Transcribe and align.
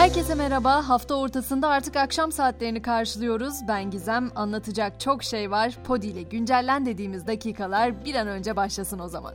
Herkese 0.00 0.34
merhaba. 0.34 0.88
Hafta 0.88 1.14
ortasında 1.14 1.68
artık 1.68 1.96
akşam 1.96 2.32
saatlerini 2.32 2.82
karşılıyoruz. 2.82 3.54
Ben 3.68 3.90
Gizem. 3.90 4.30
Anlatacak 4.34 5.00
çok 5.00 5.22
şey 5.22 5.50
var. 5.50 5.78
Podi 5.84 6.06
ile 6.06 6.22
güncellen 6.22 6.86
dediğimiz 6.86 7.26
dakikalar 7.26 8.04
bir 8.04 8.14
an 8.14 8.28
önce 8.28 8.56
başlasın 8.56 8.98
o 8.98 9.08
zaman. 9.08 9.34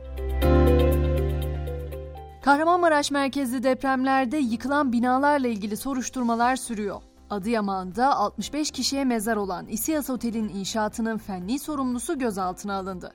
Kahramanmaraş 2.42 3.10
merkezli 3.10 3.62
depremlerde 3.62 4.36
yıkılan 4.36 4.92
binalarla 4.92 5.48
ilgili 5.48 5.76
soruşturmalar 5.76 6.56
sürüyor. 6.56 7.02
Adıyaman'da 7.30 8.16
65 8.16 8.70
kişiye 8.70 9.04
mezar 9.04 9.36
olan 9.36 9.66
İSİAS 9.66 10.10
Otel'in 10.10 10.48
inşaatının 10.48 11.18
fenli 11.18 11.58
sorumlusu 11.58 12.18
gözaltına 12.18 12.74
alındı. 12.74 13.12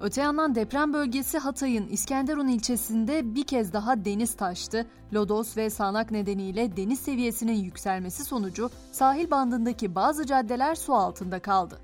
Öte 0.00 0.20
yandan 0.20 0.54
deprem 0.54 0.92
bölgesi 0.92 1.38
Hatay'ın 1.38 1.88
İskenderun 1.88 2.48
ilçesinde 2.48 3.34
bir 3.34 3.44
kez 3.44 3.72
daha 3.72 4.04
deniz 4.04 4.34
taştı. 4.34 4.86
Lodos 5.14 5.56
ve 5.56 5.70
sağanak 5.70 6.10
nedeniyle 6.10 6.76
deniz 6.76 7.00
seviyesinin 7.00 7.64
yükselmesi 7.64 8.24
sonucu 8.24 8.70
sahil 8.92 9.30
bandındaki 9.30 9.94
bazı 9.94 10.26
caddeler 10.26 10.74
su 10.74 10.94
altında 10.94 11.38
kaldı. 11.38 11.78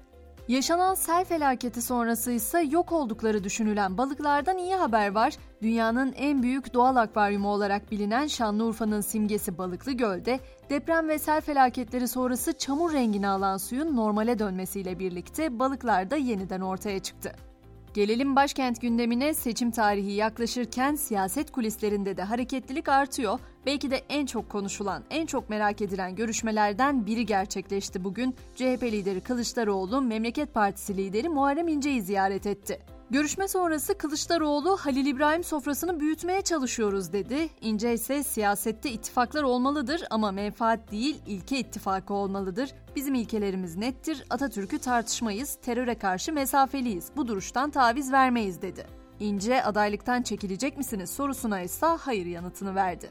Yaşanan 0.48 0.94
sel 0.94 1.24
felaketi 1.24 1.82
sonrası 1.82 2.32
ise 2.32 2.60
yok 2.60 2.92
oldukları 2.92 3.44
düşünülen 3.44 3.98
balıklardan 3.98 4.58
iyi 4.58 4.74
haber 4.74 5.14
var. 5.14 5.36
Dünyanın 5.62 6.12
en 6.16 6.42
büyük 6.42 6.74
doğal 6.74 6.96
akvaryumu 6.96 7.48
olarak 7.48 7.90
bilinen 7.90 8.26
Şanlıurfa'nın 8.26 9.00
simgesi 9.00 9.58
Balıklı 9.58 9.92
Göl'de 9.92 10.40
deprem 10.70 11.08
ve 11.08 11.18
sel 11.18 11.40
felaketleri 11.40 12.08
sonrası 12.08 12.52
çamur 12.52 12.92
rengini 12.92 13.28
alan 13.28 13.56
suyun 13.56 13.96
normale 13.96 14.38
dönmesiyle 14.38 14.98
birlikte 14.98 15.58
balıklar 15.58 16.10
da 16.10 16.16
yeniden 16.16 16.60
ortaya 16.60 16.98
çıktı. 16.98 17.32
Gelelim 17.94 18.36
başkent 18.36 18.80
gündemine 18.80 19.34
seçim 19.34 19.70
tarihi 19.70 20.12
yaklaşırken 20.12 20.94
siyaset 20.94 21.52
kulislerinde 21.52 22.16
de 22.16 22.22
hareketlilik 22.22 22.88
artıyor. 22.88 23.38
Belki 23.66 23.90
de 23.90 24.02
en 24.08 24.26
çok 24.26 24.48
konuşulan, 24.48 25.04
en 25.10 25.26
çok 25.26 25.50
merak 25.50 25.82
edilen 25.82 26.16
görüşmelerden 26.16 27.06
biri 27.06 27.26
gerçekleşti 27.26 28.04
bugün. 28.04 28.34
CHP 28.54 28.82
lideri 28.82 29.20
Kılıçdaroğlu, 29.20 30.00
Memleket 30.00 30.54
Partisi 30.54 30.96
lideri 30.96 31.28
Muharrem 31.28 31.68
İnce'yi 31.68 32.02
ziyaret 32.02 32.46
etti. 32.46 32.80
Görüşme 33.12 33.48
sonrası 33.48 33.98
Kılıçdaroğlu 33.98 34.76
Halil 34.76 35.06
İbrahim 35.06 35.44
sofrasını 35.44 36.00
büyütmeye 36.00 36.42
çalışıyoruz 36.42 37.12
dedi. 37.12 37.48
İnce 37.60 37.94
ise 37.94 38.22
siyasette 38.22 38.90
ittifaklar 38.90 39.42
olmalıdır 39.42 40.02
ama 40.10 40.32
menfaat 40.32 40.90
değil 40.92 41.16
ilke 41.26 41.58
ittifakı 41.58 42.14
olmalıdır. 42.14 42.70
Bizim 42.96 43.14
ilkelerimiz 43.14 43.76
nettir. 43.76 44.24
Atatürk'ü 44.30 44.78
tartışmayız, 44.78 45.58
teröre 45.62 45.94
karşı 45.94 46.32
mesafeliyiz. 46.32 47.10
Bu 47.16 47.28
duruştan 47.28 47.70
taviz 47.70 48.12
vermeyiz 48.12 48.62
dedi. 48.62 48.86
İnce 49.20 49.64
adaylıktan 49.64 50.22
çekilecek 50.22 50.78
misiniz 50.78 51.10
sorusuna 51.10 51.60
ise 51.60 51.86
hayır 51.86 52.26
yanıtını 52.26 52.74
verdi. 52.74 53.10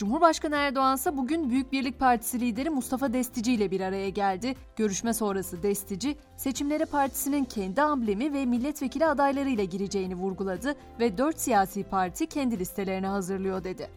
Cumhurbaşkanı 0.00 0.56
Erdoğan 0.56 0.96
ise 0.96 1.16
bugün 1.16 1.50
Büyük 1.50 1.72
Birlik 1.72 1.98
Partisi 1.98 2.40
lideri 2.40 2.70
Mustafa 2.70 3.12
Destici 3.12 3.54
ile 3.54 3.70
bir 3.70 3.80
araya 3.80 4.08
geldi. 4.08 4.54
Görüşme 4.76 5.14
sonrası 5.14 5.62
Destici, 5.62 6.16
seçimlere 6.36 6.84
partisinin 6.84 7.44
kendi 7.44 7.82
amblemi 7.82 8.32
ve 8.32 8.46
milletvekili 8.46 9.06
adaylarıyla 9.06 9.64
gireceğini 9.64 10.14
vurguladı 10.14 10.74
ve 11.00 11.18
dört 11.18 11.40
siyasi 11.40 11.84
parti 11.84 12.26
kendi 12.26 12.58
listelerini 12.58 13.06
hazırlıyor 13.06 13.64
dedi. 13.64 13.90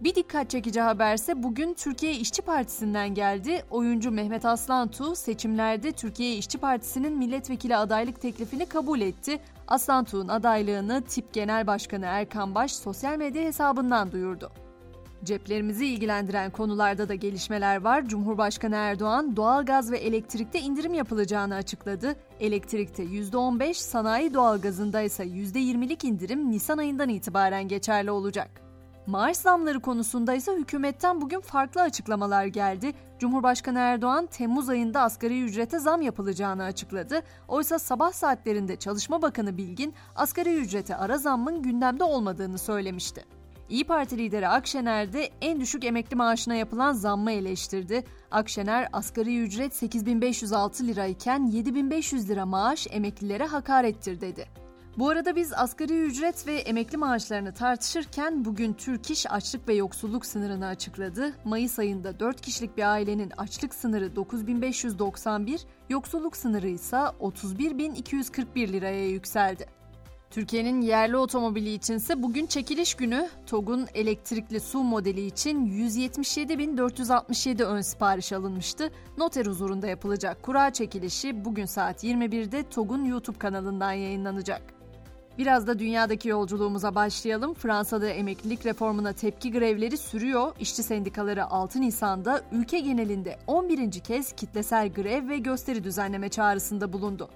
Bir 0.00 0.14
dikkat 0.14 0.50
çekici 0.50 0.80
haberse 0.80 1.42
bugün 1.42 1.74
Türkiye 1.74 2.12
İşçi 2.12 2.42
Partisi'nden 2.42 3.14
geldi. 3.14 3.62
Oyuncu 3.70 4.10
Mehmet 4.10 4.44
Aslantu 4.44 5.16
seçimlerde 5.16 5.92
Türkiye 5.92 6.36
İşçi 6.36 6.58
Partisi'nin 6.58 7.18
milletvekili 7.18 7.76
adaylık 7.76 8.20
teklifini 8.20 8.66
kabul 8.66 9.00
etti. 9.00 9.40
Aslantu'nun 9.68 10.28
adaylığını 10.28 11.02
TİP 11.02 11.32
Genel 11.32 11.66
Başkanı 11.66 12.04
Erkan 12.06 12.54
Baş 12.54 12.72
sosyal 12.72 13.16
medya 13.16 13.42
hesabından 13.42 14.12
duyurdu. 14.12 14.52
Ceplerimizi 15.24 15.86
ilgilendiren 15.86 16.50
konularda 16.50 17.08
da 17.08 17.14
gelişmeler 17.14 17.80
var. 17.80 18.08
Cumhurbaşkanı 18.08 18.76
Erdoğan 18.76 19.36
doğalgaz 19.36 19.92
ve 19.92 19.98
elektrikte 19.98 20.60
indirim 20.60 20.94
yapılacağını 20.94 21.54
açıkladı. 21.54 22.16
Elektrikte 22.40 23.02
%15, 23.02 23.74
sanayi 23.74 24.34
doğalgazında 24.34 25.00
ise 25.00 25.24
%20'lik 25.24 26.04
indirim 26.04 26.50
Nisan 26.50 26.78
ayından 26.78 27.08
itibaren 27.08 27.68
geçerli 27.68 28.10
olacak. 28.10 28.50
Maaş 29.06 29.36
zamları 29.36 29.80
konusunda 29.80 30.34
ise 30.34 30.52
hükümetten 30.52 31.20
bugün 31.20 31.40
farklı 31.40 31.82
açıklamalar 31.82 32.44
geldi. 32.44 32.92
Cumhurbaşkanı 33.18 33.78
Erdoğan 33.78 34.26
Temmuz 34.26 34.68
ayında 34.68 35.00
asgari 35.00 35.42
ücrete 35.44 35.78
zam 35.78 36.02
yapılacağını 36.02 36.64
açıkladı. 36.64 37.22
Oysa 37.48 37.78
sabah 37.78 38.12
saatlerinde 38.12 38.76
Çalışma 38.76 39.22
Bakanı 39.22 39.56
Bilgin 39.56 39.94
asgari 40.16 40.54
ücrete 40.54 40.96
ara 40.96 41.18
zammın 41.18 41.62
gündemde 41.62 42.04
olmadığını 42.04 42.58
söylemişti. 42.58 43.39
İyi 43.70 43.84
Parti 43.84 44.18
lideri 44.18 44.48
Akşener 44.48 45.12
de 45.12 45.30
en 45.40 45.60
düşük 45.60 45.84
emekli 45.84 46.16
maaşına 46.16 46.54
yapılan 46.54 46.92
zammı 46.92 47.32
eleştirdi. 47.32 48.04
Akşener 48.30 48.88
asgari 48.92 49.42
ücret 49.42 49.74
8506 49.74 50.86
lirayken 50.86 51.46
7500 51.46 52.30
lira 52.30 52.46
maaş 52.46 52.86
emeklilere 52.90 53.46
hakarettir 53.46 54.20
dedi. 54.20 54.46
Bu 54.98 55.08
arada 55.08 55.36
biz 55.36 55.52
asgari 55.52 56.00
ücret 56.00 56.46
ve 56.46 56.54
emekli 56.54 56.96
maaşlarını 56.96 57.54
tartışırken 57.54 58.44
bugün 58.44 58.72
Türk 58.72 59.10
İş 59.10 59.30
açlık 59.30 59.68
ve 59.68 59.74
yoksulluk 59.74 60.26
sınırını 60.26 60.66
açıkladı. 60.66 61.32
Mayıs 61.44 61.78
ayında 61.78 62.20
4 62.20 62.40
kişilik 62.40 62.76
bir 62.76 62.92
ailenin 62.92 63.32
açlık 63.36 63.74
sınırı 63.74 64.16
9591, 64.16 65.66
yoksulluk 65.88 66.36
sınırı 66.36 66.68
ise 66.68 66.98
31241 67.20 68.72
liraya 68.72 69.08
yükseldi. 69.08 69.79
Türkiye'nin 70.30 70.80
yerli 70.80 71.16
otomobili 71.16 71.74
içinse 71.74 72.22
bugün 72.22 72.46
çekiliş 72.46 72.94
günü. 72.94 73.28
TOG'un 73.46 73.86
elektrikli 73.94 74.60
su 74.60 74.82
modeli 74.82 75.26
için 75.26 75.66
177.467 75.66 77.64
ön 77.64 77.80
sipariş 77.80 78.32
alınmıştı. 78.32 78.90
Noter 79.18 79.46
huzurunda 79.46 79.86
yapılacak 79.86 80.42
kura 80.42 80.72
çekilişi 80.72 81.44
bugün 81.44 81.64
saat 81.64 82.04
21'de 82.04 82.62
TOG'un 82.62 83.04
YouTube 83.04 83.38
kanalından 83.38 83.92
yayınlanacak. 83.92 84.62
Biraz 85.38 85.66
da 85.66 85.78
dünyadaki 85.78 86.28
yolculuğumuza 86.28 86.94
başlayalım. 86.94 87.54
Fransa'da 87.54 88.08
emeklilik 88.08 88.66
reformuna 88.66 89.12
tepki 89.12 89.52
grevleri 89.52 89.96
sürüyor. 89.96 90.52
İşçi 90.60 90.82
sendikaları 90.82 91.44
6 91.44 91.80
Nisan'da 91.80 92.42
ülke 92.52 92.80
genelinde 92.80 93.38
11. 93.46 93.90
kez 93.90 94.32
kitlesel 94.32 94.92
grev 94.92 95.28
ve 95.28 95.38
gösteri 95.38 95.84
düzenleme 95.84 96.28
çağrısında 96.28 96.92
bulundu. 96.92 97.28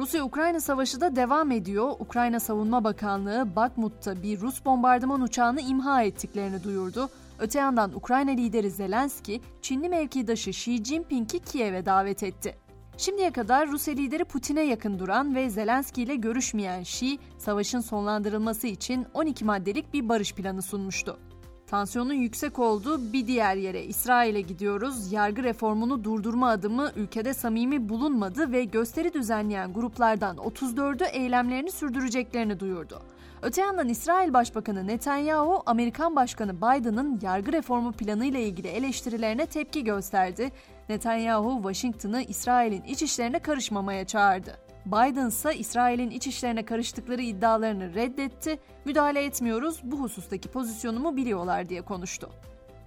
Rusya-Ukrayna 0.00 0.60
savaşı 0.60 1.00
da 1.00 1.16
devam 1.16 1.50
ediyor. 1.50 1.90
Ukrayna 1.98 2.40
Savunma 2.40 2.84
Bakanlığı 2.84 3.56
Bakmut'ta 3.56 4.22
bir 4.22 4.40
Rus 4.40 4.64
bombardıman 4.64 5.20
uçağını 5.20 5.60
imha 5.60 6.02
ettiklerini 6.02 6.64
duyurdu. 6.64 7.08
Öte 7.38 7.58
yandan 7.58 7.96
Ukrayna 7.96 8.30
lideri 8.30 8.70
Zelenski, 8.70 9.40
Çinli 9.62 9.88
mevkidaşı 9.88 10.50
Xi 10.50 10.84
Jinping'i 10.84 11.40
Kiev'e 11.40 11.86
davet 11.86 12.22
etti. 12.22 12.56
Şimdiye 12.96 13.30
kadar 13.32 13.68
Rusya 13.68 13.94
lideri 13.94 14.24
Putin'e 14.24 14.62
yakın 14.62 14.98
duran 14.98 15.34
ve 15.34 15.50
Zelenski 15.50 16.02
ile 16.02 16.16
görüşmeyen 16.16 16.80
Xi, 16.80 17.18
savaşın 17.38 17.80
sonlandırılması 17.80 18.66
için 18.66 19.06
12 19.14 19.44
maddelik 19.44 19.94
bir 19.94 20.08
barış 20.08 20.34
planı 20.34 20.62
sunmuştu. 20.62 21.18
Tansiyonun 21.70 22.14
yüksek 22.14 22.58
olduğu 22.58 23.12
bir 23.12 23.26
diğer 23.26 23.56
yere 23.56 23.84
İsrail'e 23.84 24.40
gidiyoruz. 24.40 25.12
Yargı 25.12 25.42
reformunu 25.42 26.04
durdurma 26.04 26.48
adımı 26.48 26.92
ülkede 26.96 27.34
samimi 27.34 27.88
bulunmadı 27.88 28.52
ve 28.52 28.64
gösteri 28.64 29.14
düzenleyen 29.14 29.72
gruplardan 29.72 30.36
34'ü 30.36 31.04
eylemlerini 31.04 31.70
sürdüreceklerini 31.70 32.60
duyurdu. 32.60 33.02
Öte 33.42 33.60
yandan 33.60 33.88
İsrail 33.88 34.32
Başbakanı 34.32 34.86
Netanyahu, 34.86 35.62
Amerikan 35.66 36.16
Başkanı 36.16 36.56
Biden'ın 36.56 37.20
yargı 37.22 37.52
reformu 37.52 37.92
planı 37.92 38.26
ile 38.26 38.42
ilgili 38.42 38.68
eleştirilerine 38.68 39.46
tepki 39.46 39.84
gösterdi. 39.84 40.52
Netanyahu, 40.88 41.54
Washington'ı 41.56 42.22
İsrail'in 42.22 42.82
iç 42.82 43.02
işlerine 43.02 43.38
karışmamaya 43.38 44.06
çağırdı. 44.06 44.69
Biden 44.86 45.28
ise 45.28 45.56
İsrail'in 45.56 46.10
iç 46.10 46.26
işlerine 46.26 46.64
karıştıkları 46.64 47.22
iddialarını 47.22 47.94
reddetti. 47.94 48.58
Müdahale 48.84 49.24
etmiyoruz, 49.24 49.80
bu 49.82 50.00
husustaki 50.00 50.48
pozisyonumu 50.48 51.16
biliyorlar 51.16 51.68
diye 51.68 51.82
konuştu. 51.82 52.30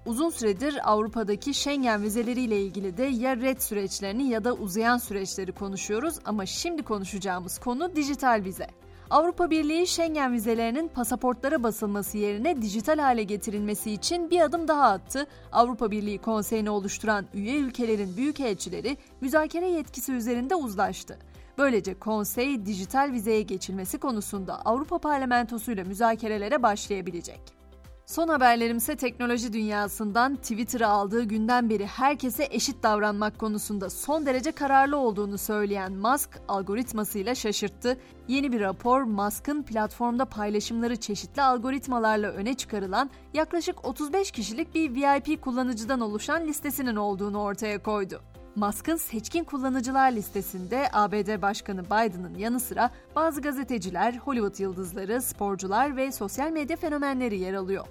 Uzun 0.06 0.30
süredir 0.30 0.92
Avrupa'daki 0.92 1.54
Schengen 1.54 2.04
vizeleriyle 2.04 2.62
ilgili 2.62 2.98
de 2.98 3.04
ya 3.04 3.38
red 3.38 3.60
süreçlerini 3.60 4.30
ya 4.30 4.44
da 4.44 4.54
uzayan 4.54 4.98
süreçleri 4.98 5.51
konuşuyoruz 5.51 6.16
ama 6.25 6.45
şimdi 6.45 6.84
konuşacağımız 6.84 7.60
konu 7.60 7.96
dijital 7.96 8.42
vize. 8.46 8.68
Avrupa 9.10 9.50
Birliği 9.50 9.88
Schengen 9.88 10.34
vizelerinin 10.34 10.88
pasaportlara 10.88 11.63
basılması 11.63 12.18
yerine 12.18 12.62
dijital 12.62 13.00
hale 13.00 13.24
getirilmesi 13.24 13.92
için 13.92 14.30
bir 14.30 14.39
adım 14.39 14.68
daha 14.68 14.92
attı. 14.92 15.28
Avrupa 15.51 15.92
Birliği 15.92 16.18
Konseyi'ni 16.18 16.69
oluşturan 16.69 17.25
üye 17.34 17.56
ülkelerin 17.56 18.18
büyükelçileri 18.18 18.98
müzakere 19.22 19.69
yetkisi 19.69 20.12
üzerinde 20.13 20.56
uzlaştı. 20.56 21.18
Böylece 21.58 22.00
konsey 22.00 22.66
dijital 22.66 23.12
vizeye 23.12 23.42
geçilmesi 23.42 23.98
konusunda 23.98 24.62
Avrupa 24.66 24.98
Parlamentosu 24.98 25.72
ile 25.72 25.84
müzakerelere 25.84 26.64
başlayabilecek. 26.64 27.64
Son 28.06 28.28
haberlerimse 28.28 28.96
teknoloji 28.96 29.54
dünyasından 29.54 30.36
Twitter'ı 30.36 30.88
aldığı 30.88 31.24
günden 31.24 31.70
beri 31.70 31.86
herkese 31.86 32.48
eşit 32.52 32.84
davranmak 32.84 33.40
konusunda 33.40 33.90
son 33.90 34.26
derece 34.26 34.52
kararlı 34.52 34.98
olduğunu 34.98 35.38
söyleyen 35.38 35.94
Musk 35.94 36.30
algoritmasıyla 36.48 37.36
şaşırttı. 37.36 37.98
Yeni 38.28 38.52
bir 38.52 38.62
rapor 38.62 39.02
Musk'ın 39.02 39.64
platformda 39.64 40.26
paylaşımları 40.26 40.96
çeşitli 40.96 41.42
algoritmalarla 41.42 42.28
öne 42.28 42.54
çıkarılan 42.54 43.10
yaklaşık 43.34 43.86
35 43.86 44.32
kişilik 44.32 44.76
bir 44.76 44.96
VIP 44.96 45.42
kullanıcıdan 45.42 46.02
oluşan 46.02 46.48
listesinin 46.48 46.96
olduğunu 46.96 47.42
ortaya 47.42 47.84
koydu. 47.84 48.22
Musk'ın 48.56 48.96
seçkin 48.96 49.44
kullanıcılar 49.44 50.12
listesinde 50.12 50.90
ABD 50.94 51.42
Başkanı 51.42 51.86
Biden'ın 51.86 52.36
yanı 52.38 52.60
sıra 52.60 52.92
bazı 53.16 53.42
gazeteciler, 53.42 54.14
Hollywood 54.14 54.60
yıldızları, 54.60 55.22
sporcular 55.22 55.98
ve 55.98 56.12
sosyal 56.12 56.52
medya 56.52 56.78
fenomenleri 56.78 57.40
yer 57.40 57.54
alıyor. 57.54 57.86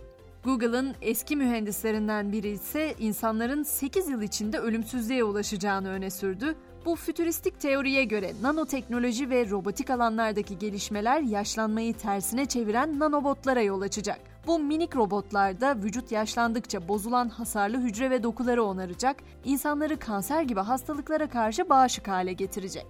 Google'ın 0.45 0.95
eski 1.01 1.37
mühendislerinden 1.37 2.33
biri 2.33 2.49
ise 2.49 2.95
insanların 2.99 3.63
8 3.63 4.09
yıl 4.09 4.23
içinde 4.23 4.59
ölümsüzlüğe 4.59 5.25
ulaşacağını 5.25 5.89
öne 5.89 6.11
sürdü. 6.11 6.55
Bu 6.85 6.97
fütüristik 6.97 7.61
teoriye 7.61 8.05
göre 8.05 8.33
nanoteknoloji 8.43 9.31
ve 9.31 9.51
robotik 9.51 9.91
alanlardaki 9.91 10.59
gelişmeler 10.59 11.21
yaşlanmayı 11.21 11.95
tersine 11.95 12.47
çeviren 12.47 12.99
nanobotlara 12.99 13.63
yol 13.63 13.81
açacak. 13.81 14.32
Bu 14.47 14.59
minik 14.59 14.97
robotlarda 14.97 15.77
vücut 15.77 16.13
yaşlandıkça 16.13 16.89
bozulan 16.89 17.29
hasarlı 17.29 17.81
hücre 17.81 18.11
ve 18.11 18.23
dokuları 18.23 18.65
onaracak, 18.65 19.17
insanları 19.45 19.99
kanser 19.99 20.43
gibi 20.43 20.61
hastalıklara 20.61 21.29
karşı 21.29 21.69
bağışık 21.69 22.09
hale 22.09 22.33
getirecek. 22.33 22.87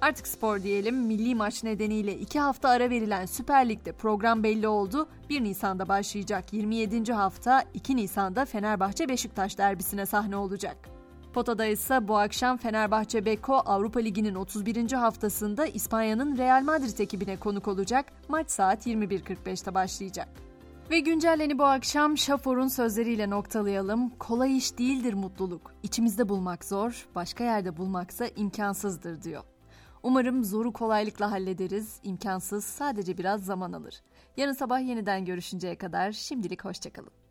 Artık 0.00 0.26
spor 0.26 0.62
diyelim. 0.62 0.96
Milli 0.96 1.34
maç 1.34 1.64
nedeniyle 1.64 2.18
2 2.18 2.40
hafta 2.40 2.68
ara 2.68 2.90
verilen 2.90 3.26
Süper 3.26 3.68
Lig'de 3.68 3.92
program 3.92 4.42
belli 4.42 4.68
oldu. 4.68 5.08
1 5.30 5.44
Nisan'da 5.44 5.88
başlayacak 5.88 6.52
27. 6.52 7.12
hafta 7.12 7.64
2 7.74 7.96
Nisan'da 7.96 8.44
Fenerbahçe 8.44 9.08
Beşiktaş 9.08 9.58
derbisine 9.58 10.06
sahne 10.06 10.36
olacak. 10.36 10.76
Potada 11.34 11.66
ise 11.66 12.08
bu 12.08 12.18
akşam 12.18 12.56
Fenerbahçe 12.56 13.24
Beko 13.24 13.54
Avrupa 13.54 14.00
Ligi'nin 14.00 14.34
31. 14.34 14.92
haftasında 14.92 15.66
İspanya'nın 15.66 16.36
Real 16.38 16.62
Madrid 16.62 16.98
ekibine 16.98 17.36
konuk 17.36 17.68
olacak. 17.68 18.06
Maç 18.28 18.50
saat 18.50 18.86
21.45'te 18.86 19.74
başlayacak. 19.74 20.45
Ve 20.90 21.00
güncelleni 21.00 21.58
bu 21.58 21.64
akşam 21.64 22.18
Şafor'un 22.18 22.68
sözleriyle 22.68 23.30
noktalayalım. 23.30 24.10
Kolay 24.10 24.56
iş 24.56 24.78
değildir 24.78 25.14
mutluluk. 25.14 25.74
İçimizde 25.82 26.28
bulmak 26.28 26.64
zor, 26.64 27.08
başka 27.14 27.44
yerde 27.44 27.76
bulmaksa 27.76 28.26
imkansızdır 28.26 29.22
diyor. 29.22 29.42
Umarım 30.02 30.44
zoru 30.44 30.72
kolaylıkla 30.72 31.30
hallederiz. 31.30 32.00
İmkansız 32.02 32.64
sadece 32.64 33.18
biraz 33.18 33.44
zaman 33.44 33.72
alır. 33.72 34.02
Yarın 34.36 34.52
sabah 34.52 34.80
yeniden 34.80 35.24
görüşünceye 35.24 35.78
kadar 35.78 36.12
şimdilik 36.12 36.64
hoşçakalın. 36.64 37.25